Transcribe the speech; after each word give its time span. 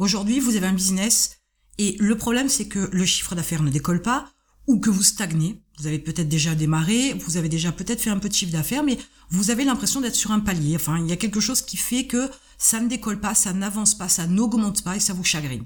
Aujourd'hui, 0.00 0.40
vous 0.40 0.56
avez 0.56 0.66
un 0.66 0.72
business 0.72 1.36
et 1.76 1.94
le 2.00 2.16
problème, 2.16 2.48
c'est 2.48 2.68
que 2.68 2.88
le 2.90 3.04
chiffre 3.04 3.34
d'affaires 3.34 3.62
ne 3.62 3.68
décolle 3.68 4.00
pas 4.00 4.32
ou 4.66 4.80
que 4.80 4.88
vous 4.88 5.02
stagnez. 5.02 5.62
Vous 5.78 5.86
avez 5.86 5.98
peut-être 5.98 6.26
déjà 6.30 6.54
démarré, 6.54 7.12
vous 7.12 7.36
avez 7.36 7.50
déjà 7.50 7.70
peut-être 7.70 8.00
fait 8.00 8.08
un 8.08 8.18
peu 8.18 8.30
de 8.30 8.34
chiffre 8.34 8.50
d'affaires, 8.50 8.82
mais 8.82 8.96
vous 9.28 9.50
avez 9.50 9.62
l'impression 9.62 10.00
d'être 10.00 10.14
sur 10.14 10.30
un 10.30 10.40
palier. 10.40 10.74
Enfin, 10.76 10.98
il 10.98 11.06
y 11.06 11.12
a 11.12 11.18
quelque 11.18 11.40
chose 11.40 11.60
qui 11.60 11.76
fait 11.76 12.06
que 12.06 12.30
ça 12.56 12.80
ne 12.80 12.88
décolle 12.88 13.20
pas, 13.20 13.34
ça 13.34 13.52
n'avance 13.52 13.94
pas, 13.94 14.08
ça 14.08 14.26
n'augmente 14.26 14.82
pas 14.82 14.96
et 14.96 15.00
ça 15.00 15.12
vous 15.12 15.22
chagrine. 15.22 15.64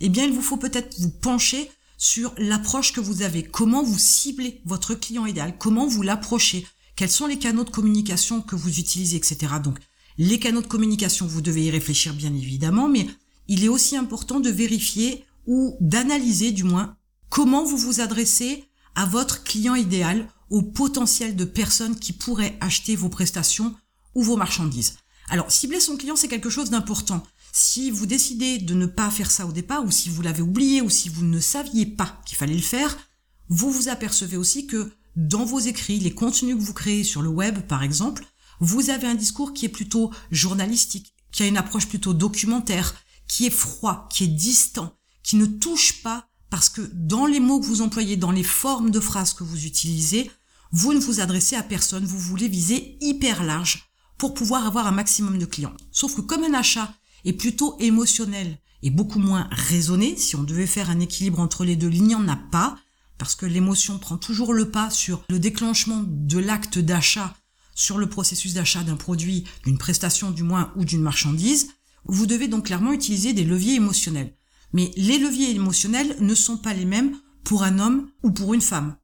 Eh 0.00 0.08
bien, 0.08 0.24
il 0.24 0.32
vous 0.32 0.42
faut 0.42 0.56
peut-être 0.56 0.98
vous 0.98 1.10
pencher 1.10 1.70
sur 1.96 2.34
l'approche 2.38 2.92
que 2.92 3.00
vous 3.00 3.22
avez. 3.22 3.44
Comment 3.44 3.84
vous 3.84 4.00
ciblez 4.00 4.62
votre 4.64 4.96
client 4.96 5.26
idéal? 5.26 5.58
Comment 5.58 5.86
vous 5.86 6.02
l'approchez? 6.02 6.66
Quels 6.96 7.08
sont 7.08 7.28
les 7.28 7.38
canaux 7.38 7.62
de 7.62 7.70
communication 7.70 8.42
que 8.42 8.56
vous 8.56 8.80
utilisez, 8.80 9.16
etc. 9.16 9.54
Donc, 9.62 9.78
les 10.18 10.40
canaux 10.40 10.62
de 10.62 10.66
communication, 10.66 11.28
vous 11.28 11.40
devez 11.40 11.66
y 11.66 11.70
réfléchir 11.70 12.14
bien 12.14 12.34
évidemment, 12.34 12.88
mais 12.88 13.06
il 13.48 13.64
est 13.64 13.68
aussi 13.68 13.96
important 13.96 14.40
de 14.40 14.50
vérifier 14.50 15.24
ou 15.46 15.76
d'analyser 15.80 16.52
du 16.52 16.64
moins 16.64 16.96
comment 17.28 17.64
vous 17.64 17.76
vous 17.76 18.00
adressez 18.00 18.64
à 18.94 19.06
votre 19.06 19.44
client 19.44 19.74
idéal, 19.74 20.28
au 20.48 20.62
potentiel 20.62 21.36
de 21.36 21.44
personnes 21.44 21.98
qui 21.98 22.12
pourraient 22.12 22.56
acheter 22.60 22.96
vos 22.96 23.08
prestations 23.08 23.74
ou 24.14 24.22
vos 24.22 24.36
marchandises. 24.36 24.96
Alors, 25.28 25.50
cibler 25.50 25.80
son 25.80 25.96
client, 25.96 26.16
c'est 26.16 26.28
quelque 26.28 26.50
chose 26.50 26.70
d'important. 26.70 27.22
Si 27.52 27.90
vous 27.90 28.06
décidez 28.06 28.58
de 28.58 28.74
ne 28.74 28.86
pas 28.86 29.10
faire 29.10 29.30
ça 29.30 29.46
au 29.46 29.52
départ, 29.52 29.84
ou 29.84 29.90
si 29.90 30.08
vous 30.08 30.22
l'avez 30.22 30.42
oublié, 30.42 30.82
ou 30.82 30.90
si 30.90 31.08
vous 31.08 31.24
ne 31.24 31.40
saviez 31.40 31.84
pas 31.84 32.20
qu'il 32.24 32.38
fallait 32.38 32.54
le 32.54 32.60
faire, 32.60 32.96
vous 33.48 33.70
vous 33.70 33.88
apercevez 33.88 34.36
aussi 34.36 34.66
que 34.66 34.92
dans 35.16 35.44
vos 35.44 35.58
écrits, 35.58 35.98
les 35.98 36.14
contenus 36.14 36.56
que 36.56 36.60
vous 36.60 36.74
créez 36.74 37.02
sur 37.02 37.22
le 37.22 37.28
web, 37.28 37.60
par 37.66 37.82
exemple, 37.82 38.24
vous 38.60 38.90
avez 38.90 39.06
un 39.06 39.14
discours 39.14 39.52
qui 39.52 39.66
est 39.66 39.70
plutôt 39.70 40.10
journalistique, 40.30 41.14
qui 41.32 41.42
a 41.42 41.46
une 41.46 41.56
approche 41.56 41.86
plutôt 41.86 42.14
documentaire, 42.14 42.94
qui 43.28 43.46
est 43.46 43.50
froid, 43.50 44.08
qui 44.10 44.24
est 44.24 44.28
distant, 44.28 44.96
qui 45.22 45.36
ne 45.36 45.46
touche 45.46 46.02
pas 46.02 46.28
parce 46.50 46.68
que 46.68 46.82
dans 46.92 47.26
les 47.26 47.40
mots 47.40 47.60
que 47.60 47.66
vous 47.66 47.82
employez, 47.82 48.16
dans 48.16 48.30
les 48.30 48.44
formes 48.44 48.90
de 48.90 49.00
phrases 49.00 49.34
que 49.34 49.44
vous 49.44 49.66
utilisez, 49.66 50.30
vous 50.72 50.94
ne 50.94 51.00
vous 51.00 51.20
adressez 51.20 51.56
à 51.56 51.62
personne, 51.62 52.04
vous 52.04 52.18
voulez 52.18 52.48
viser 52.48 52.96
hyper 53.00 53.42
large 53.42 53.90
pour 54.18 54.34
pouvoir 54.34 54.66
avoir 54.66 54.86
un 54.86 54.92
maximum 54.92 55.38
de 55.38 55.46
clients. 55.46 55.76
Sauf 55.90 56.14
que 56.14 56.20
comme 56.20 56.44
un 56.44 56.54
achat 56.54 56.94
est 57.24 57.32
plutôt 57.32 57.76
émotionnel 57.80 58.58
et 58.82 58.90
beaucoup 58.90 59.18
moins 59.18 59.48
raisonné, 59.50 60.16
si 60.16 60.36
on 60.36 60.42
devait 60.42 60.66
faire 60.66 60.90
un 60.90 61.00
équilibre 61.00 61.40
entre 61.40 61.64
les 61.64 61.76
deux, 61.76 61.90
il 61.92 62.04
n'y 62.04 62.14
en 62.14 62.28
a 62.28 62.36
pas, 62.36 62.78
parce 63.18 63.34
que 63.34 63.46
l'émotion 63.46 63.98
prend 63.98 64.16
toujours 64.16 64.52
le 64.52 64.70
pas 64.70 64.90
sur 64.90 65.24
le 65.28 65.38
déclenchement 65.38 66.04
de 66.06 66.38
l'acte 66.38 66.78
d'achat, 66.78 67.34
sur 67.74 67.98
le 67.98 68.08
processus 68.08 68.54
d'achat 68.54 68.84
d'un 68.84 68.96
produit, 68.96 69.44
d'une 69.64 69.78
prestation 69.78 70.30
du 70.30 70.42
moins 70.42 70.72
ou 70.76 70.84
d'une 70.84 71.02
marchandise, 71.02 71.68
vous 72.08 72.26
devez 72.26 72.48
donc 72.48 72.66
clairement 72.66 72.92
utiliser 72.92 73.32
des 73.32 73.44
leviers 73.44 73.74
émotionnels. 73.74 74.34
Mais 74.72 74.90
les 74.96 75.18
leviers 75.18 75.50
émotionnels 75.50 76.16
ne 76.20 76.34
sont 76.34 76.56
pas 76.56 76.74
les 76.74 76.84
mêmes 76.84 77.16
pour 77.44 77.62
un 77.62 77.78
homme 77.78 78.10
ou 78.22 78.30
pour 78.30 78.54
une 78.54 78.60
femme. 78.60 78.96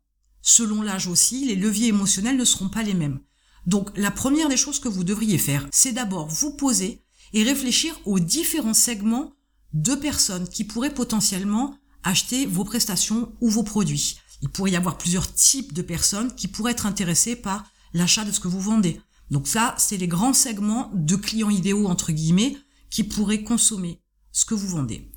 Selon 0.43 0.83
l'âge 0.83 1.07
aussi, 1.07 1.45
les 1.47 1.55
leviers 1.55 1.89
émotionnels 1.89 2.37
ne 2.37 2.45
seront 2.45 2.69
pas 2.69 2.83
les 2.83 2.95
mêmes. 2.95 3.21
Donc 3.67 3.91
la 3.97 4.11
première 4.11 4.49
des 4.49 4.57
choses 4.57 4.81
que 4.81 4.89
vous 4.89 5.05
devriez 5.05 5.39
faire, 5.39 5.69
c'est 5.71 5.93
d'abord 5.93 6.29
vous 6.29 6.53
poser 6.53 7.05
et 7.33 7.45
réfléchir 7.45 7.99
aux 8.05 8.19
différents 8.19 8.75
segments 8.75 9.33
de 9.73 9.95
personnes 9.95 10.49
qui 10.49 10.65
pourraient 10.65 10.93
potentiellement 10.93 11.77
acheter 12.03 12.47
vos 12.47 12.65
prestations 12.65 13.33
ou 13.41 13.49
vos 13.49 13.63
produits. 13.63 14.19
Il 14.43 14.49
pourrait 14.49 14.73
y 14.73 14.77
avoir 14.77 14.99
plusieurs 14.99 15.33
types 15.33 15.73
de 15.73 15.83
personnes 15.83 16.35
qui 16.35 16.49
pourraient 16.49 16.73
être 16.73 16.87
intéressées 16.87 17.37
par 17.37 17.65
l'achat 17.95 18.25
de 18.25 18.33
ce 18.33 18.41
que 18.41 18.49
vous 18.49 18.61
vendez. 18.61 19.01
Donc 19.31 19.47
ça, 19.47 19.75
c'est 19.79 19.97
les 19.97 20.09
grands 20.09 20.35
segments 20.35 20.91
de 20.95 21.17
clients 21.17 21.49
idéaux, 21.49 21.87
entre 21.87 22.13
guillemets, 22.13 22.57
qui 22.93 23.05
pourraient 23.05 23.43
consommer 23.43 24.03
ce 24.33 24.45
que 24.45 24.55
vous 24.55 24.69
vendez. 24.69 25.11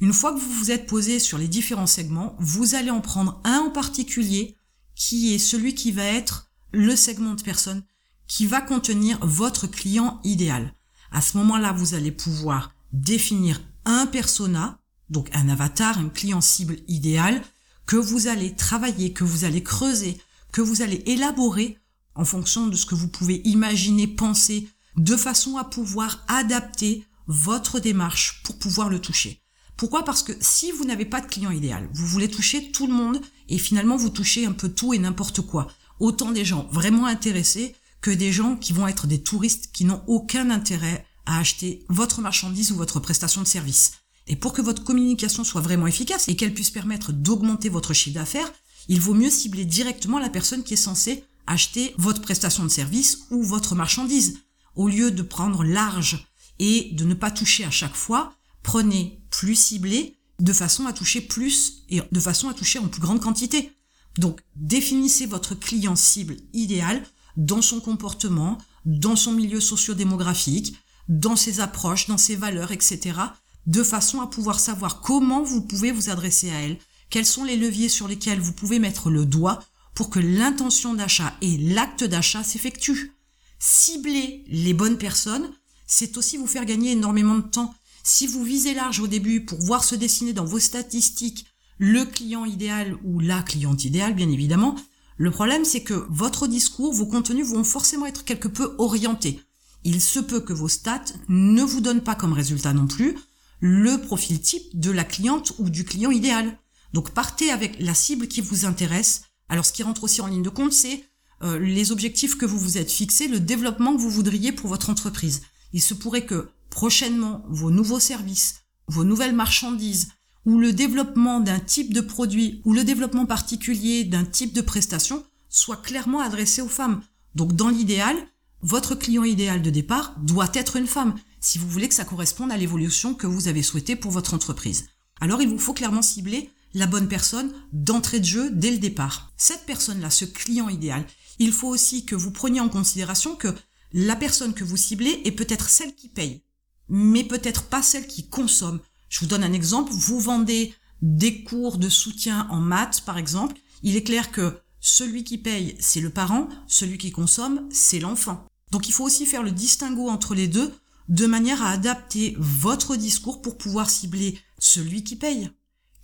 Une 0.00 0.14
fois 0.14 0.32
que 0.32 0.40
vous 0.40 0.52
vous 0.52 0.70
êtes 0.70 0.86
posé 0.86 1.20
sur 1.20 1.36
les 1.36 1.46
différents 1.46 1.86
segments, 1.86 2.34
vous 2.40 2.74
allez 2.74 2.90
en 2.90 3.02
prendre 3.02 3.38
un 3.44 3.58
en 3.58 3.70
particulier 3.70 4.56
qui 4.96 5.34
est 5.34 5.38
celui 5.38 5.74
qui 5.74 5.92
va 5.92 6.04
être 6.04 6.50
le 6.72 6.96
segment 6.96 7.34
de 7.34 7.42
personnes 7.42 7.84
qui 8.26 8.46
va 8.46 8.62
contenir 8.62 9.18
votre 9.20 9.66
client 9.66 10.20
idéal. 10.24 10.72
À 11.10 11.20
ce 11.20 11.36
moment-là, 11.36 11.72
vous 11.72 11.92
allez 11.92 12.12
pouvoir 12.12 12.72
définir 12.94 13.60
un 13.84 14.06
persona, 14.06 14.78
donc 15.10 15.28
un 15.34 15.50
avatar, 15.50 15.98
un 15.98 16.08
client 16.08 16.40
cible 16.40 16.78
idéal, 16.88 17.42
que 17.84 17.96
vous 17.96 18.26
allez 18.26 18.56
travailler, 18.56 19.12
que 19.12 19.24
vous 19.24 19.44
allez 19.44 19.62
creuser, 19.62 20.18
que 20.50 20.62
vous 20.62 20.80
allez 20.80 21.02
élaborer 21.04 21.78
en 22.14 22.24
fonction 22.24 22.68
de 22.68 22.76
ce 22.76 22.86
que 22.86 22.94
vous 22.94 23.08
pouvez 23.08 23.42
imaginer, 23.44 24.06
penser, 24.06 24.68
de 24.96 25.16
façon 25.16 25.56
à 25.56 25.64
pouvoir 25.64 26.24
adapter 26.28 27.04
votre 27.26 27.80
démarche 27.80 28.42
pour 28.44 28.58
pouvoir 28.58 28.88
le 28.88 29.00
toucher. 29.00 29.42
Pourquoi? 29.76 30.04
Parce 30.04 30.22
que 30.22 30.32
si 30.40 30.70
vous 30.70 30.84
n'avez 30.84 31.04
pas 31.04 31.20
de 31.20 31.26
client 31.26 31.50
idéal, 31.50 31.88
vous 31.92 32.06
voulez 32.06 32.28
toucher 32.28 32.70
tout 32.70 32.86
le 32.86 32.92
monde 32.92 33.20
et 33.48 33.58
finalement 33.58 33.96
vous 33.96 34.10
touchez 34.10 34.46
un 34.46 34.52
peu 34.52 34.68
tout 34.68 34.94
et 34.94 34.98
n'importe 34.98 35.40
quoi. 35.40 35.68
Autant 35.98 36.30
des 36.30 36.44
gens 36.44 36.68
vraiment 36.70 37.06
intéressés 37.06 37.74
que 38.00 38.10
des 38.10 38.32
gens 38.32 38.56
qui 38.56 38.72
vont 38.72 38.86
être 38.86 39.06
des 39.06 39.22
touristes 39.22 39.70
qui 39.72 39.84
n'ont 39.84 40.02
aucun 40.06 40.50
intérêt 40.50 41.06
à 41.26 41.38
acheter 41.38 41.84
votre 41.88 42.20
marchandise 42.20 42.72
ou 42.72 42.76
votre 42.76 43.00
prestation 43.00 43.40
de 43.40 43.46
service. 43.46 43.92
Et 44.26 44.36
pour 44.36 44.52
que 44.52 44.62
votre 44.62 44.84
communication 44.84 45.44
soit 45.44 45.60
vraiment 45.60 45.86
efficace 45.86 46.28
et 46.28 46.36
qu'elle 46.36 46.54
puisse 46.54 46.70
permettre 46.70 47.12
d'augmenter 47.12 47.68
votre 47.68 47.92
chiffre 47.92 48.14
d'affaires, 48.14 48.52
il 48.88 49.00
vaut 49.00 49.14
mieux 49.14 49.30
cibler 49.30 49.64
directement 49.64 50.18
la 50.18 50.28
personne 50.28 50.64
qui 50.64 50.74
est 50.74 50.76
censée 50.76 51.24
acheter 51.46 51.94
votre 51.98 52.20
prestation 52.20 52.62
de 52.64 52.68
service 52.68 53.20
ou 53.30 53.42
votre 53.42 53.74
marchandise. 53.74 54.38
Au 54.74 54.88
lieu 54.88 55.10
de 55.10 55.22
prendre 55.22 55.64
large 55.64 56.26
et 56.62 56.90
de 56.92 57.04
ne 57.04 57.14
pas 57.14 57.32
toucher 57.32 57.64
à 57.64 57.72
chaque 57.72 57.96
fois, 57.96 58.34
prenez 58.62 59.20
plus 59.30 59.56
ciblé 59.56 60.16
de 60.38 60.52
façon 60.52 60.86
à 60.86 60.92
toucher 60.92 61.20
plus 61.20 61.82
et 61.88 62.00
de 62.10 62.20
façon 62.20 62.48
à 62.48 62.54
toucher 62.54 62.78
en 62.78 62.86
plus 62.86 63.00
grande 63.00 63.20
quantité. 63.20 63.72
Donc, 64.16 64.40
définissez 64.54 65.26
votre 65.26 65.56
client 65.56 65.96
cible 65.96 66.36
idéal 66.52 67.02
dans 67.36 67.62
son 67.62 67.80
comportement, 67.80 68.58
dans 68.84 69.16
son 69.16 69.32
milieu 69.32 69.60
socio-démographique, 69.60 70.76
dans 71.08 71.34
ses 71.34 71.58
approches, 71.58 72.06
dans 72.06 72.18
ses 72.18 72.36
valeurs, 72.36 72.70
etc., 72.70 73.18
de 73.66 73.82
façon 73.82 74.20
à 74.20 74.28
pouvoir 74.28 74.60
savoir 74.60 75.00
comment 75.00 75.42
vous 75.42 75.62
pouvez 75.62 75.90
vous 75.90 76.10
adresser 76.10 76.50
à 76.50 76.60
elle, 76.60 76.78
quels 77.10 77.26
sont 77.26 77.44
les 77.44 77.56
leviers 77.56 77.88
sur 77.88 78.06
lesquels 78.06 78.40
vous 78.40 78.52
pouvez 78.52 78.78
mettre 78.78 79.10
le 79.10 79.26
doigt 79.26 79.64
pour 79.96 80.10
que 80.10 80.20
l'intention 80.20 80.94
d'achat 80.94 81.34
et 81.40 81.58
l'acte 81.58 82.04
d'achat 82.04 82.44
s'effectuent. 82.44 83.16
Cibler 83.58 84.44
les 84.46 84.74
bonnes 84.74 84.98
personnes, 84.98 85.50
c'est 85.92 86.16
aussi 86.16 86.38
vous 86.38 86.46
faire 86.46 86.64
gagner 86.64 86.92
énormément 86.92 87.34
de 87.34 87.42
temps. 87.42 87.74
Si 88.02 88.26
vous 88.26 88.42
visez 88.42 88.72
large 88.72 89.00
au 89.00 89.06
début 89.06 89.44
pour 89.44 89.60
voir 89.60 89.84
se 89.84 89.94
dessiner 89.94 90.32
dans 90.32 90.46
vos 90.46 90.58
statistiques 90.58 91.44
le 91.76 92.06
client 92.06 92.46
idéal 92.46 92.96
ou 93.04 93.20
la 93.20 93.42
cliente 93.42 93.84
idéale, 93.84 94.14
bien 94.14 94.30
évidemment, 94.30 94.74
le 95.18 95.30
problème 95.30 95.66
c'est 95.66 95.82
que 95.82 96.06
votre 96.08 96.46
discours, 96.46 96.94
vos 96.94 97.04
contenus 97.04 97.46
vont 97.46 97.62
forcément 97.62 98.06
être 98.06 98.24
quelque 98.24 98.48
peu 98.48 98.74
orientés. 98.78 99.42
Il 99.84 100.00
se 100.00 100.18
peut 100.18 100.40
que 100.40 100.54
vos 100.54 100.68
stats 100.68 101.12
ne 101.28 101.62
vous 101.62 101.82
donnent 101.82 102.00
pas 102.00 102.14
comme 102.14 102.32
résultat 102.32 102.72
non 102.72 102.86
plus 102.86 103.18
le 103.60 103.98
profil 103.98 104.40
type 104.40 104.64
de 104.72 104.90
la 104.90 105.04
cliente 105.04 105.52
ou 105.58 105.68
du 105.68 105.84
client 105.84 106.10
idéal. 106.10 106.56
Donc 106.94 107.10
partez 107.10 107.50
avec 107.50 107.78
la 107.80 107.92
cible 107.92 108.28
qui 108.28 108.40
vous 108.40 108.64
intéresse. 108.64 109.24
Alors 109.50 109.66
ce 109.66 109.74
qui 109.74 109.82
rentre 109.82 110.04
aussi 110.04 110.22
en 110.22 110.26
ligne 110.26 110.42
de 110.42 110.48
compte, 110.48 110.72
c'est 110.72 111.04
euh, 111.42 111.58
les 111.58 111.92
objectifs 111.92 112.38
que 112.38 112.46
vous 112.46 112.58
vous 112.58 112.78
êtes 112.78 112.90
fixés, 112.90 113.28
le 113.28 113.40
développement 113.40 113.94
que 113.94 114.00
vous 114.00 114.10
voudriez 114.10 114.52
pour 114.52 114.68
votre 114.68 114.88
entreprise. 114.88 115.42
Il 115.72 115.82
se 115.82 115.94
pourrait 115.94 116.26
que 116.26 116.50
prochainement, 116.70 117.44
vos 117.48 117.70
nouveaux 117.70 118.00
services, 118.00 118.62
vos 118.88 119.04
nouvelles 119.04 119.34
marchandises, 119.34 120.08
ou 120.44 120.58
le 120.58 120.72
développement 120.72 121.40
d'un 121.40 121.60
type 121.60 121.94
de 121.94 122.00
produit, 122.00 122.60
ou 122.64 122.72
le 122.72 122.84
développement 122.84 123.26
particulier 123.26 124.04
d'un 124.04 124.24
type 124.24 124.52
de 124.52 124.60
prestation 124.60 125.24
soit 125.48 125.76
clairement 125.76 126.20
adressé 126.20 126.62
aux 126.62 126.68
femmes. 126.68 127.02
Donc 127.34 127.54
dans 127.54 127.68
l'idéal, 127.68 128.16
votre 128.62 128.94
client 128.94 129.24
idéal 129.24 129.62
de 129.62 129.70
départ 129.70 130.14
doit 130.20 130.50
être 130.54 130.76
une 130.76 130.86
femme, 130.86 131.14
si 131.40 131.58
vous 131.58 131.68
voulez 131.68 131.88
que 131.88 131.94
ça 131.94 132.04
corresponde 132.04 132.52
à 132.52 132.56
l'évolution 132.56 133.14
que 133.14 133.26
vous 133.26 133.48
avez 133.48 133.62
souhaitée 133.62 133.96
pour 133.96 134.10
votre 134.10 134.34
entreprise. 134.34 134.86
Alors 135.20 135.42
il 135.42 135.48
vous 135.48 135.58
faut 135.58 135.74
clairement 135.74 136.02
cibler 136.02 136.50
la 136.74 136.86
bonne 136.86 137.08
personne 137.08 137.52
d'entrée 137.72 138.20
de 138.20 138.24
jeu 138.24 138.50
dès 138.50 138.70
le 138.70 138.78
départ. 138.78 139.32
Cette 139.36 139.66
personne-là, 139.66 140.10
ce 140.10 140.24
client 140.24 140.68
idéal, 140.68 141.04
il 141.38 141.52
faut 141.52 141.68
aussi 141.68 142.04
que 142.04 142.14
vous 142.14 142.30
preniez 142.30 142.60
en 142.60 142.68
considération 142.68 143.36
que 143.36 143.54
la 143.92 144.16
personne 144.16 144.54
que 144.54 144.64
vous 144.64 144.76
ciblez 144.76 145.22
est 145.24 145.32
peut-être 145.32 145.68
celle 145.68 145.94
qui 145.94 146.08
paye, 146.08 146.42
mais 146.88 147.24
peut-être 147.24 147.64
pas 147.64 147.82
celle 147.82 148.06
qui 148.06 148.28
consomme. 148.28 148.80
Je 149.08 149.20
vous 149.20 149.26
donne 149.26 149.44
un 149.44 149.52
exemple, 149.52 149.92
vous 149.92 150.20
vendez 150.20 150.74
des 151.02 151.42
cours 151.42 151.78
de 151.78 151.88
soutien 151.88 152.46
en 152.50 152.60
maths, 152.60 153.02
par 153.04 153.18
exemple, 153.18 153.56
il 153.82 153.96
est 153.96 154.04
clair 154.04 154.30
que 154.30 154.58
celui 154.80 155.24
qui 155.24 155.38
paye, 155.38 155.76
c'est 155.78 156.00
le 156.00 156.10
parent, 156.10 156.48
celui 156.66 156.98
qui 156.98 157.12
consomme, 157.12 157.68
c'est 157.70 158.00
l'enfant. 158.00 158.46
Donc 158.70 158.88
il 158.88 158.92
faut 158.92 159.04
aussi 159.04 159.26
faire 159.26 159.42
le 159.42 159.50
distinguo 159.50 160.08
entre 160.08 160.34
les 160.34 160.48
deux 160.48 160.72
de 161.08 161.26
manière 161.26 161.62
à 161.62 161.70
adapter 161.70 162.34
votre 162.38 162.96
discours 162.96 163.42
pour 163.42 163.58
pouvoir 163.58 163.90
cibler 163.90 164.38
celui 164.58 165.04
qui 165.04 165.16
paye. 165.16 165.50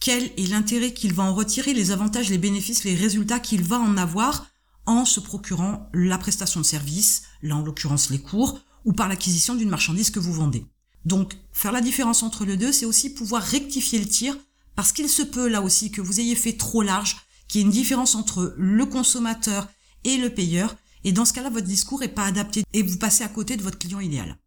Quel 0.00 0.24
est 0.36 0.50
l'intérêt 0.50 0.92
qu'il 0.92 1.12
va 1.12 1.24
en 1.24 1.34
retirer, 1.34 1.72
les 1.72 1.90
avantages, 1.90 2.30
les 2.30 2.38
bénéfices, 2.38 2.84
les 2.84 2.94
résultats 2.94 3.40
qu'il 3.40 3.62
va 3.62 3.78
en 3.78 3.96
avoir 3.96 4.46
en 4.88 5.04
se 5.04 5.20
procurant 5.20 5.88
la 5.92 6.18
prestation 6.18 6.60
de 6.60 6.66
service, 6.66 7.22
là 7.42 7.56
en 7.56 7.62
l'occurrence 7.62 8.10
les 8.10 8.20
cours, 8.20 8.58
ou 8.84 8.92
par 8.94 9.08
l'acquisition 9.08 9.54
d'une 9.54 9.68
marchandise 9.68 10.10
que 10.10 10.18
vous 10.18 10.32
vendez. 10.32 10.64
Donc, 11.04 11.36
faire 11.52 11.72
la 11.72 11.82
différence 11.82 12.22
entre 12.22 12.44
les 12.44 12.56
deux, 12.56 12.72
c'est 12.72 12.86
aussi 12.86 13.10
pouvoir 13.10 13.42
rectifier 13.42 13.98
le 13.98 14.08
tir, 14.08 14.36
parce 14.74 14.92
qu'il 14.92 15.08
se 15.08 15.22
peut 15.22 15.46
là 15.46 15.60
aussi 15.60 15.90
que 15.90 16.00
vous 16.00 16.20
ayez 16.20 16.34
fait 16.34 16.56
trop 16.56 16.82
large, 16.82 17.18
qu'il 17.48 17.60
y 17.60 17.62
ait 17.62 17.66
une 17.66 17.72
différence 17.72 18.14
entre 18.14 18.54
le 18.56 18.86
consommateur 18.86 19.68
et 20.04 20.16
le 20.16 20.30
payeur, 20.30 20.74
et 21.04 21.12
dans 21.12 21.26
ce 21.26 21.34
cas-là, 21.34 21.50
votre 21.50 21.66
discours 21.66 22.00
n'est 22.00 22.08
pas 22.08 22.24
adapté 22.24 22.64
et 22.72 22.82
vous 22.82 22.98
passez 22.98 23.24
à 23.24 23.28
côté 23.28 23.56
de 23.56 23.62
votre 23.62 23.78
client 23.78 24.00
idéal. 24.00 24.38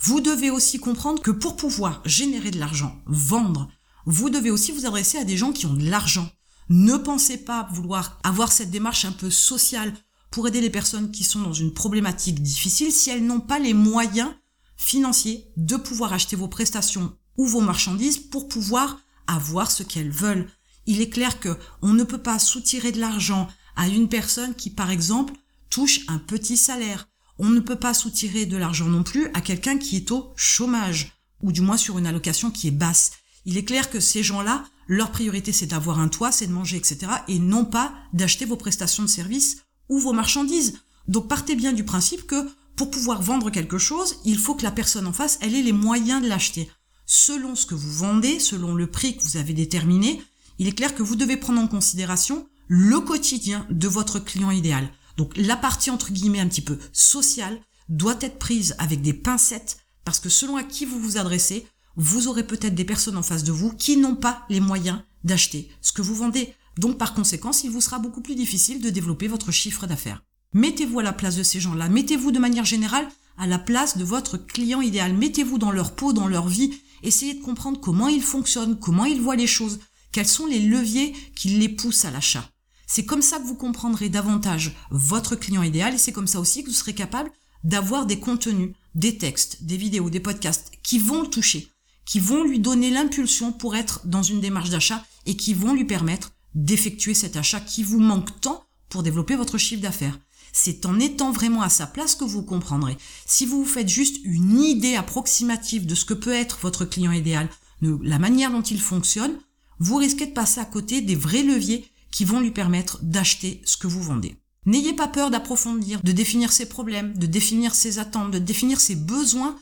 Vous 0.00 0.20
devez 0.20 0.50
aussi 0.50 0.78
comprendre 0.78 1.22
que 1.22 1.30
pour 1.30 1.56
pouvoir 1.56 2.02
générer 2.04 2.50
de 2.50 2.58
l'argent, 2.58 3.00
vendre, 3.06 3.68
vous 4.04 4.30
devez 4.30 4.50
aussi 4.50 4.72
vous 4.72 4.86
adresser 4.86 5.18
à 5.18 5.24
des 5.24 5.36
gens 5.36 5.52
qui 5.52 5.66
ont 5.66 5.74
de 5.74 5.88
l'argent. 5.88 6.28
Ne 6.68 6.96
pensez 6.96 7.38
pas 7.38 7.68
vouloir 7.72 8.18
avoir 8.24 8.50
cette 8.50 8.70
démarche 8.70 9.04
un 9.04 9.12
peu 9.12 9.30
sociale 9.30 9.94
pour 10.30 10.48
aider 10.48 10.60
les 10.60 10.70
personnes 10.70 11.10
qui 11.10 11.24
sont 11.24 11.40
dans 11.40 11.52
une 11.52 11.72
problématique 11.72 12.42
difficile 12.42 12.92
si 12.92 13.10
elles 13.10 13.24
n'ont 13.24 13.40
pas 13.40 13.58
les 13.58 13.74
moyens 13.74 14.30
financiers 14.76 15.46
de 15.56 15.76
pouvoir 15.76 16.12
acheter 16.12 16.36
vos 16.36 16.48
prestations 16.48 17.16
ou 17.36 17.46
vos 17.46 17.60
marchandises 17.60 18.18
pour 18.18 18.48
pouvoir 18.48 18.98
avoir 19.26 19.70
ce 19.70 19.82
qu'elles 19.82 20.10
veulent. 20.10 20.48
Il 20.86 21.00
est 21.00 21.08
clair 21.08 21.40
que 21.40 21.56
on 21.82 21.92
ne 21.92 22.04
peut 22.04 22.22
pas 22.22 22.38
soutirer 22.38 22.92
de 22.92 23.00
l'argent 23.00 23.48
à 23.76 23.88
une 23.88 24.08
personne 24.08 24.54
qui, 24.54 24.70
par 24.70 24.90
exemple, 24.90 25.34
touche 25.70 26.00
un 26.08 26.18
petit 26.18 26.56
salaire. 26.56 27.08
On 27.38 27.48
ne 27.48 27.60
peut 27.60 27.76
pas 27.76 27.94
soutirer 27.94 28.46
de 28.46 28.56
l'argent 28.56 28.86
non 28.86 29.02
plus 29.02 29.28
à 29.34 29.40
quelqu'un 29.40 29.78
qui 29.78 29.96
est 29.96 30.10
au 30.10 30.32
chômage, 30.36 31.12
ou 31.42 31.52
du 31.52 31.60
moins 31.60 31.76
sur 31.76 31.98
une 31.98 32.06
allocation 32.06 32.50
qui 32.50 32.68
est 32.68 32.72
basse. 32.72 33.12
Il 33.44 33.56
est 33.56 33.64
clair 33.64 33.90
que 33.90 34.00
ces 34.00 34.22
gens-là, 34.22 34.64
leur 34.86 35.10
priorité 35.10 35.52
c'est 35.52 35.66
d'avoir 35.66 36.00
un 36.00 36.08
toit, 36.08 36.32
c'est 36.32 36.46
de 36.46 36.52
manger, 36.52 36.76
etc. 36.76 37.12
et 37.28 37.38
non 37.38 37.64
pas 37.64 37.94
d'acheter 38.12 38.44
vos 38.44 38.56
prestations 38.56 39.02
de 39.02 39.08
service 39.08 39.58
ou 39.88 39.98
vos 39.98 40.12
marchandises. 40.12 40.80
Donc 41.08 41.28
partez 41.28 41.54
bien 41.54 41.72
du 41.72 41.84
principe 41.84 42.26
que 42.26 42.48
pour 42.76 42.90
pouvoir 42.90 43.22
vendre 43.22 43.50
quelque 43.50 43.78
chose, 43.78 44.16
il 44.24 44.38
faut 44.38 44.54
que 44.54 44.62
la 44.62 44.70
personne 44.70 45.06
en 45.06 45.12
face, 45.12 45.38
elle 45.40 45.54
ait 45.54 45.62
les 45.62 45.72
moyens 45.72 46.22
de 46.22 46.28
l'acheter. 46.28 46.70
Selon 47.06 47.54
ce 47.54 47.66
que 47.66 47.74
vous 47.74 47.92
vendez, 47.92 48.38
selon 48.38 48.74
le 48.74 48.86
prix 48.86 49.16
que 49.16 49.22
vous 49.22 49.36
avez 49.36 49.54
déterminé, 49.54 50.22
il 50.58 50.66
est 50.68 50.72
clair 50.72 50.94
que 50.94 51.02
vous 51.02 51.16
devez 51.16 51.36
prendre 51.36 51.60
en 51.60 51.68
considération 51.68 52.46
le 52.68 53.00
quotidien 53.00 53.66
de 53.70 53.88
votre 53.88 54.18
client 54.18 54.50
idéal. 54.50 54.90
Donc 55.16 55.32
la 55.36 55.56
partie 55.56 55.90
entre 55.90 56.12
guillemets 56.12 56.40
un 56.40 56.48
petit 56.48 56.62
peu 56.62 56.78
sociale 56.92 57.60
doit 57.88 58.18
être 58.20 58.38
prise 58.38 58.74
avec 58.78 59.00
des 59.02 59.14
pincettes 59.14 59.78
parce 60.04 60.20
que 60.20 60.28
selon 60.28 60.56
à 60.56 60.62
qui 60.62 60.84
vous 60.84 61.00
vous 61.00 61.16
adressez, 61.16 61.66
vous 61.96 62.28
aurez 62.28 62.46
peut-être 62.46 62.74
des 62.74 62.84
personnes 62.84 63.16
en 63.16 63.22
face 63.22 63.44
de 63.44 63.52
vous 63.52 63.72
qui 63.72 63.96
n'ont 63.96 64.16
pas 64.16 64.44
les 64.48 64.60
moyens 64.60 65.00
d'acheter 65.24 65.70
ce 65.80 65.92
que 65.92 66.02
vous 66.02 66.14
vendez. 66.14 66.54
Donc 66.78 66.98
par 66.98 67.14
conséquent, 67.14 67.52
il 67.64 67.70
vous 67.70 67.80
sera 67.80 67.98
beaucoup 67.98 68.20
plus 68.20 68.34
difficile 68.34 68.80
de 68.80 68.90
développer 68.90 69.28
votre 69.28 69.50
chiffre 69.50 69.86
d'affaires. 69.86 70.22
Mettez-vous 70.52 71.00
à 71.00 71.02
la 71.02 71.12
place 71.12 71.36
de 71.36 71.42
ces 71.42 71.60
gens-là, 71.60 71.88
mettez-vous 71.88 72.32
de 72.32 72.38
manière 72.38 72.64
générale 72.64 73.08
à 73.38 73.46
la 73.46 73.58
place 73.58 73.98
de 73.98 74.04
votre 74.04 74.38
client 74.38 74.80
idéal, 74.80 75.14
mettez-vous 75.14 75.58
dans 75.58 75.70
leur 75.70 75.94
peau, 75.94 76.12
dans 76.12 76.28
leur 76.28 76.48
vie, 76.48 76.72
essayez 77.02 77.34
de 77.34 77.42
comprendre 77.42 77.80
comment 77.80 78.08
ils 78.08 78.22
fonctionnent, 78.22 78.78
comment 78.78 79.04
ils 79.04 79.20
voient 79.20 79.36
les 79.36 79.46
choses, 79.46 79.80
quels 80.12 80.28
sont 80.28 80.46
les 80.46 80.60
leviers 80.60 81.14
qui 81.34 81.48
les 81.48 81.68
poussent 81.68 82.06
à 82.06 82.10
l'achat? 82.10 82.48
C'est 82.86 83.04
comme 83.04 83.22
ça 83.22 83.38
que 83.38 83.46
vous 83.46 83.56
comprendrez 83.56 84.08
davantage 84.08 84.74
votre 84.90 85.36
client 85.36 85.62
idéal 85.62 85.94
et 85.94 85.98
c'est 85.98 86.12
comme 86.12 86.28
ça 86.28 86.40
aussi 86.40 86.62
que 86.62 86.68
vous 86.68 86.74
serez 86.74 86.94
capable 86.94 87.30
d'avoir 87.64 88.06
des 88.06 88.20
contenus, 88.20 88.72
des 88.94 89.18
textes, 89.18 89.64
des 89.64 89.76
vidéos, 89.76 90.08
des 90.08 90.20
podcasts 90.20 90.70
qui 90.82 90.98
vont 90.98 91.22
le 91.22 91.28
toucher, 91.28 91.68
qui 92.06 92.20
vont 92.20 92.44
lui 92.44 92.60
donner 92.60 92.90
l'impulsion 92.90 93.52
pour 93.52 93.76
être 93.76 94.00
dans 94.06 94.22
une 94.22 94.40
démarche 94.40 94.70
d'achat 94.70 95.04
et 95.26 95.36
qui 95.36 95.52
vont 95.52 95.74
lui 95.74 95.84
permettre 95.84 96.32
d'effectuer 96.54 97.12
cet 97.12 97.36
achat 97.36 97.60
qui 97.60 97.82
vous 97.82 98.00
manque 98.00 98.40
tant 98.40 98.64
pour 98.88 99.02
développer 99.02 99.36
votre 99.36 99.58
chiffre 99.58 99.82
d'affaires. 99.82 100.18
C'est 100.52 100.86
en 100.86 100.98
étant 100.98 101.32
vraiment 101.32 101.60
à 101.60 101.68
sa 101.68 101.86
place 101.86 102.14
que 102.14 102.24
vous 102.24 102.42
comprendrez. 102.42 102.96
Si 103.26 103.44
vous 103.44 103.62
vous 103.62 103.68
faites 103.68 103.90
juste 103.90 104.20
une 104.24 104.60
idée 104.60 104.94
approximative 104.94 105.84
de 105.84 105.94
ce 105.94 106.06
que 106.06 106.14
peut 106.14 106.32
être 106.32 106.58
votre 106.62 106.86
client 106.86 107.12
idéal, 107.12 107.50
de 107.82 107.98
la 108.02 108.18
manière 108.18 108.50
dont 108.50 108.62
il 108.62 108.80
fonctionne, 108.80 109.36
vous 109.80 109.96
risquez 109.96 110.24
de 110.24 110.32
passer 110.32 110.60
à 110.60 110.64
côté 110.64 111.02
des 111.02 111.14
vrais 111.14 111.42
leviers 111.42 111.86
qui 112.10 112.24
vont 112.24 112.40
lui 112.40 112.52
permettre 112.52 112.98
d'acheter 113.02 113.60
ce 113.66 113.76
que 113.76 113.86
vous 113.86 114.02
vendez. 114.02 114.36
N'ayez 114.64 114.94
pas 114.94 115.08
peur 115.08 115.30
d'approfondir, 115.30 116.00
de 116.02 116.12
définir 116.12 116.52
ses 116.52 116.68
problèmes, 116.68 117.12
de 117.18 117.26
définir 117.26 117.74
ses 117.74 117.98
attentes, 117.98 118.30
de 118.30 118.38
définir 118.38 118.80
ses 118.80 118.96
besoins 118.96 119.56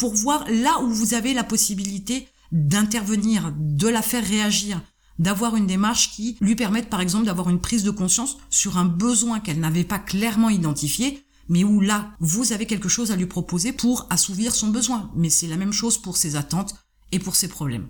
pour 0.00 0.14
voir 0.14 0.46
là 0.48 0.80
où 0.80 0.88
vous 0.88 1.12
avez 1.12 1.34
la 1.34 1.44
possibilité 1.44 2.26
d'intervenir, 2.52 3.52
de 3.58 3.86
la 3.86 4.00
faire 4.00 4.26
réagir, 4.26 4.80
d'avoir 5.18 5.56
une 5.56 5.66
démarche 5.66 6.12
qui 6.12 6.38
lui 6.40 6.56
permette 6.56 6.88
par 6.88 7.02
exemple 7.02 7.26
d'avoir 7.26 7.50
une 7.50 7.60
prise 7.60 7.84
de 7.84 7.90
conscience 7.90 8.38
sur 8.48 8.78
un 8.78 8.86
besoin 8.86 9.40
qu'elle 9.40 9.60
n'avait 9.60 9.84
pas 9.84 9.98
clairement 9.98 10.48
identifié, 10.48 11.22
mais 11.50 11.64
où 11.64 11.82
là, 11.82 12.12
vous 12.18 12.54
avez 12.54 12.64
quelque 12.64 12.88
chose 12.88 13.12
à 13.12 13.16
lui 13.16 13.26
proposer 13.26 13.72
pour 13.74 14.06
assouvir 14.08 14.54
son 14.54 14.68
besoin. 14.68 15.10
Mais 15.14 15.28
c'est 15.28 15.48
la 15.48 15.58
même 15.58 15.74
chose 15.74 15.98
pour 15.98 16.16
ses 16.16 16.34
attentes 16.34 16.76
et 17.12 17.18
pour 17.18 17.36
ses 17.36 17.48
problèmes. 17.48 17.88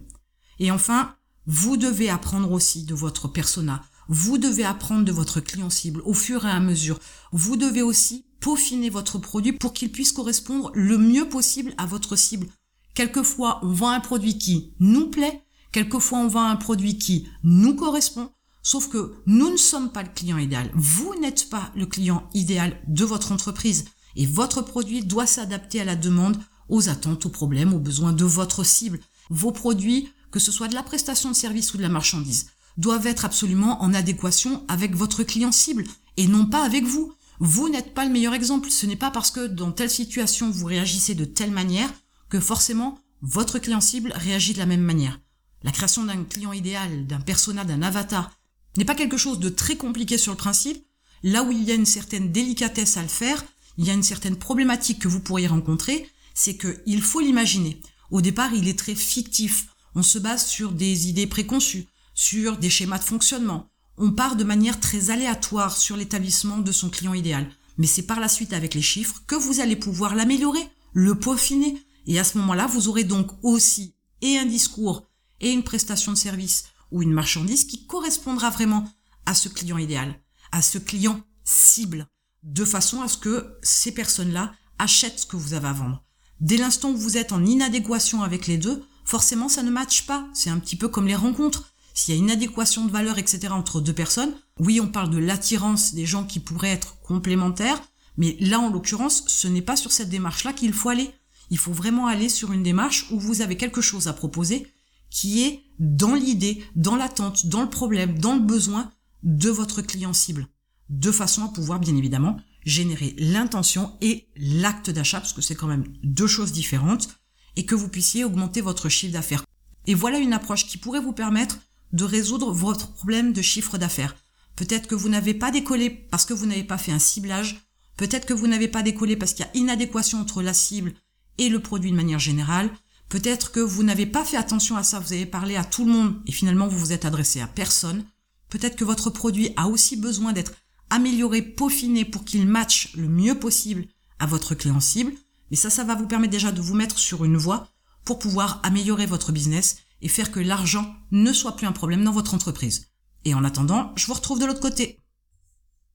Et 0.59 0.73
enfin, 0.73 1.15
vous 1.47 1.77
devez 1.77 2.11
apprendre 2.11 2.51
aussi 2.51 2.83
de 2.83 2.95
votre 2.95 3.29
persona, 3.29 3.85
vous 4.11 4.39
devez 4.39 4.65
apprendre 4.65 5.05
de 5.05 5.13
votre 5.13 5.41
client 5.41 5.71
cible 5.71 6.03
au 6.05 6.15
fur 6.15 6.45
et 6.45 6.51
à 6.51 6.59
mesure. 6.59 6.99
Vous 7.31 7.57
devez 7.57 7.81
aussi 7.81 8.27
peaufiner 8.41 8.91
votre 8.91 9.19
produit 9.19 9.53
pour 9.53 9.73
qu'il 9.73 9.93
puisse 9.93 10.11
correspondre 10.11 10.73
le 10.75 10.99
mieux 10.99 11.29
possible 11.29 11.73
à 11.79 11.87
votre 11.87 12.17
cible. 12.17 12.49
Quelquefois, 12.95 13.61
on 13.63 13.73
vend 13.73 13.91
un 13.91 14.01
produit 14.01 14.37
qui 14.37 14.75
nous 14.81 15.11
plaît, 15.11 15.45
quelquefois 15.71 16.19
on 16.19 16.27
vend 16.27 16.45
un 16.45 16.57
produit 16.57 16.99
qui 16.99 17.29
nous 17.45 17.77
correspond, 17.77 18.33
sauf 18.65 18.89
que 18.89 19.15
nous 19.27 19.53
ne 19.53 19.57
sommes 19.57 19.93
pas 19.93 20.03
le 20.03 20.09
client 20.09 20.39
idéal. 20.39 20.73
Vous 20.75 21.15
n'êtes 21.21 21.49
pas 21.49 21.71
le 21.77 21.87
client 21.87 22.29
idéal 22.35 22.81
de 22.89 23.05
votre 23.05 23.31
entreprise 23.31 23.85
et 24.17 24.27
votre 24.27 24.63
produit 24.63 25.05
doit 25.05 25.27
s'adapter 25.29 25.81
à 25.81 25.85
la 25.85 25.95
demande, 25.95 26.37
aux 26.69 26.89
attentes, 26.89 27.27
aux 27.27 27.31
problèmes, 27.31 27.73
aux 27.73 27.79
besoins 27.79 28.13
de 28.13 28.25
votre 28.25 28.65
cible. 28.65 28.99
Vos 29.29 29.53
produits, 29.53 30.09
que 30.33 30.41
ce 30.41 30.51
soit 30.51 30.67
de 30.67 30.75
la 30.75 30.83
prestation 30.83 31.31
de 31.31 31.37
service 31.37 31.73
ou 31.75 31.77
de 31.77 31.83
la 31.83 31.89
marchandise, 31.89 32.47
doivent 32.77 33.07
être 33.07 33.25
absolument 33.25 33.83
en 33.83 33.95
adéquation 33.95 34.65
avec 34.69 34.95
votre 34.95 35.23
client 35.23 35.53
cible 35.53 35.85
et 36.17 36.27
non 36.27 36.47
pas 36.47 36.65
avec 36.65 36.85
vous. 36.85 37.13
Vous 37.39 37.69
n'êtes 37.69 37.95
pas 37.95 38.05
le 38.05 38.11
meilleur 38.11 38.35
exemple. 38.35 38.71
Ce 38.71 38.87
n'est 38.87 38.97
pas 38.97 39.11
parce 39.11 39.31
que 39.31 39.47
dans 39.47 39.73
telle 39.73 39.91
situation 39.91 40.51
vous 40.51 40.67
réagissez 40.67 41.15
de 41.15 41.25
telle 41.25 41.51
manière 41.51 41.93
que 42.29 42.41
forcément 42.41 42.99
votre 43.23 43.59
client 43.59 43.81
cible 43.81 44.13
réagit 44.15 44.55
de 44.55 44.59
la 44.59 44.67
même 44.67 44.83
manière. 44.83 45.21
La 45.63 45.73
création 45.73 46.05
d'un 46.05 46.25
client 46.25 46.53
idéal, 46.53 47.07
d'un 47.07 47.21
persona, 47.21 47.65
d'un 47.65 47.83
avatar 47.83 48.31
n'est 48.77 48.85
pas 48.85 48.95
quelque 48.95 49.17
chose 49.17 49.41
de 49.41 49.49
très 49.49 49.77
compliqué 49.77 50.17
sur 50.17 50.33
le 50.33 50.39
principe. 50.39 50.85
Là 51.23 51.43
où 51.43 51.53
il 51.53 51.63
y 51.65 51.71
a 51.71 51.75
une 51.75 51.87
certaine 51.87 52.33
délicatesse 52.33 52.97
à 52.97 53.03
le 53.03 53.09
faire, 53.09 53.45
il 53.77 53.85
y 53.85 53.91
a 53.91 53.95
une 53.95 54.03
certaine 54.03 54.37
problématique 54.37 55.01
que 55.01 55.09
vous 55.09 55.21
pourriez 55.21 55.47
rencontrer, 55.47 56.09
c'est 56.35 56.57
qu'il 56.57 57.03
faut 57.03 57.21
l'imaginer. 57.21 57.81
Au 58.11 58.21
départ, 58.21 58.53
il 58.55 58.69
est 58.69 58.79
très 58.79 58.95
fictif. 58.95 59.67
On 59.95 60.03
se 60.03 60.19
base 60.19 60.47
sur 60.47 60.73
des 60.73 61.09
idées 61.09 61.27
préconçues 61.27 61.87
sur 62.15 62.57
des 62.57 62.71
schémas 62.71 62.99
de 62.99 63.05
fonctionnement. 63.05 63.71
On 63.97 64.13
part 64.13 64.37
de 64.37 64.45
manière 64.45 64.81
très 64.81 65.11
aléatoire 65.11 65.77
sur 65.77 65.97
l'établissement 65.97 66.59
de 66.59 66.73
son 66.73 66.91
client 66.91 67.15
idéal. 67.15 67.51
Mais 67.79 67.87
c'est 67.87 68.03
par 68.03 68.21
la 68.21 68.29
suite 68.29 68.53
avec 68.53 68.75
les 68.75 68.83
chiffres 68.83 69.23
que 69.27 69.35
vous 69.35 69.61
allez 69.61 69.77
pouvoir 69.77 70.15
l'améliorer, 70.15 70.69
le 70.93 71.15
peaufiner. 71.15 71.83
Et 72.07 72.19
à 72.19 72.25
ce 72.25 72.39
moment-là, 72.39 72.67
vous 72.67 72.89
aurez 72.89 73.05
donc 73.05 73.31
aussi 73.43 73.95
et 74.23 74.39
un 74.39 74.47
discours 74.47 75.07
et 75.41 75.51
une 75.51 75.63
prestation 75.63 76.13
de 76.13 76.19
service 76.19 76.65
ou 76.91 77.03
une 77.03 77.13
marchandise 77.13 77.65
qui 77.65 77.87
correspondra 77.87 78.51
vraiment 78.51 78.91
à 79.27 79.35
ce 79.35 79.49
client 79.49 79.79
idéal, 79.79 80.15
à 80.53 80.63
ce 80.63 80.79
client 80.79 81.21
cible, 81.45 82.07
de 82.43 82.65
façon 82.65 83.03
à 83.03 83.09
ce 83.09 83.19
que 83.19 83.57
ces 83.63 83.93
personnes-là 83.93 84.53
achètent 84.79 85.21
ce 85.21 85.27
que 85.27 85.37
vous 85.37 85.55
avez 85.55 85.69
à 85.69 85.73
vendre. 85.73 86.05
Dès 86.41 86.57
l'instant 86.57 86.91
où 86.91 86.97
vous 86.97 87.17
êtes 87.17 87.33
en 87.33 87.45
inadéquation 87.45 88.23
avec 88.23 88.47
les 88.47 88.57
deux, 88.57 88.83
forcément 89.05 89.49
ça 89.49 89.63
ne 89.63 89.71
matche 89.71 90.07
pas. 90.07 90.27
C'est 90.33 90.51
un 90.51 90.59
petit 90.59 90.77
peu 90.77 90.89
comme 90.89 91.07
les 91.07 91.15
rencontres. 91.15 91.70
S'il 91.95 92.15
y 92.15 92.19
a 92.19 92.21
une 92.21 92.31
adéquation 92.31 92.87
de 92.87 92.91
valeur, 92.91 93.19
etc. 93.19 93.49
entre 93.51 93.81
deux 93.81 93.93
personnes, 93.93 94.35
oui, 94.59 94.81
on 94.81 94.89
parle 94.89 95.11
de 95.11 95.19
l'attirance 95.19 95.95
des 95.95 96.07
gens 96.07 96.25
qui 96.25 96.41
pourraient 96.41 96.71
être 96.71 97.01
complémentaires, 97.01 97.81
mais 98.17 98.37
là, 98.41 98.61
en 98.61 98.71
l'occurrence, 98.71 99.25
ce 99.27 99.49
n'est 99.49 99.63
pas 99.63 99.77
sur 99.77 99.93
cette 99.93 100.11
démarche-là 100.11 100.53
qu'il 100.53 100.73
faut 100.73 100.89
aller. 100.89 101.11
Il 101.51 101.59
faut 101.59 101.73
vraiment 101.73 102.07
aller 102.07 102.29
sur 102.29 102.53
une 102.53 102.63
démarche 102.63 103.07
où 103.11 103.19
vous 103.19 103.41
avez 103.41 103.57
quelque 103.57 103.81
chose 103.81 104.09
à 104.09 104.13
proposer 104.13 104.67
qui 105.11 105.43
est 105.43 105.65
dans 105.79 106.15
l'idée, 106.15 106.63
dans 106.77 106.97
l'attente, 106.97 107.47
dans 107.47 107.63
le 107.63 107.71
problème, 107.71 108.19
dans 108.19 108.35
le 108.35 108.41
besoin 108.41 108.93
de 109.23 109.51
votre 109.51 109.83
client 109.83 110.13
cible. 110.13 110.47
De 110.89 111.11
façon 111.11 111.45
à 111.45 111.49
pouvoir, 111.49 111.81
bien 111.81 111.97
évidemment, 111.97 112.37
générer 112.65 113.15
l'intention 113.19 113.97
et 114.01 114.29
l'acte 114.37 114.91
d'achat, 114.91 115.21
parce 115.21 115.33
que 115.33 115.43
c'est 115.43 115.55
quand 115.55 115.67
même 115.67 115.85
deux 116.03 116.27
choses 116.27 116.53
différentes, 116.53 117.09
et 117.57 117.67
que 117.67 117.75
vous 117.75 117.89
puissiez 117.89 118.25
augmenter 118.25 118.61
votre 118.61 118.89
chiffre 118.89 119.13
d'affaires. 119.13 119.45
Et 119.87 119.95
voilà 119.95 120.19
une 120.19 120.33
approche 120.33 120.67
qui 120.67 120.79
pourrait 120.79 121.01
vous 121.01 121.13
permettre 121.13 121.59
de 121.93 122.05
résoudre 122.05 122.53
votre 122.53 122.93
problème 122.93 123.33
de 123.33 123.43
chiffre 123.43 123.79
d'affaires. 123.79 124.17
Peut-être 124.57 124.87
que 124.87 124.95
vous 124.95 125.09
n'avez 125.09 125.35
pas 125.35 125.51
décollé 125.51 125.91
parce 125.91 126.27
que 126.27 126.35
vous 126.35 126.47
n'avez 126.47 126.65
pas 126.65 126.79
fait 126.79 126.93
un 126.93 126.99
ciblage. 126.99 127.63
Peut-être 127.97 128.27
que 128.27 128.35
vous 128.35 128.47
n'avez 128.47 128.69
pas 128.69 128.83
décollé 128.83 129.17
parce 129.17 129.33
qu'il 129.33 129.45
y 129.45 129.49
a 129.49 129.57
inadéquation 129.57 130.21
entre 130.21 130.43
la 130.43 130.55
cible 130.55 130.93
et 131.39 131.49
le 131.49 131.61
produit 131.61 131.91
de 131.91 131.97
manière 131.97 132.19
générale. 132.19 132.71
Peut-être 133.09 133.51
que 133.51 133.61
vous 133.61 133.83
n'avez 133.83 134.07
pas 134.07 134.25
fait 134.25 134.37
attention 134.37 134.77
à 134.77 134.83
ça, 134.83 135.01
vous 135.01 135.13
avez 135.13 135.27
parlé 135.27 135.57
à 135.57 135.65
tout 135.65 135.85
le 135.85 135.93
monde 135.93 136.15
et 136.27 136.33
finalement 136.33 136.69
vous 136.69 136.79
vous 136.79 136.93
êtes 136.93 137.05
adressé 137.05 137.41
à 137.41 137.47
personne. 137.47 138.05
Peut-être 138.51 138.77
que 138.77 138.85
votre 138.85 139.11
produit 139.11 139.51
a 139.57 139.69
aussi 139.69 139.97
besoin 139.97 140.33
d'être 140.33 140.53
amélioré, 140.91 141.43
peaufiné 141.43 142.05
pour 142.05 142.25
qu'il 142.25 142.47
matche 142.47 142.95
le 142.97 143.09
mieux 143.09 143.39
possible 143.39 143.87
à 144.19 144.27
votre 144.27 144.55
client 144.55 144.81
cible. 144.81 145.13
Et 145.51 145.57
ça, 145.57 145.71
ça 145.71 145.85
va 145.85 145.95
vous 145.95 146.07
permettre 146.07 146.33
déjà 146.33 146.53
de 146.53 146.61
vous 146.61 146.75
mettre 146.75 146.99
sur 146.99 147.25
une 147.25 147.37
voie 147.37 147.69
pour 148.05 148.19
pouvoir 148.19 148.61
améliorer 148.63 149.07
votre 149.07 149.33
business 149.33 149.79
et 150.03 150.09
faire 150.09 150.31
que 150.31 150.41
l'argent 150.41 150.95
ne 151.11 151.33
soit 151.33 151.57
plus 151.57 151.67
un 151.67 151.73
problème 151.73 152.05
dans 152.05 152.13
votre 152.13 152.35
entreprise. 152.35 152.87
Et 153.25 153.35
en 153.35 153.45
attendant, 153.45 153.93
je 153.97 154.07
vous 154.07 154.15
retrouve 154.15 154.39
de 154.39 154.47
l'autre 154.47 154.61
côté. 154.61 155.00